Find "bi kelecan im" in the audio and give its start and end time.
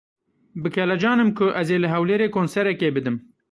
0.63-1.29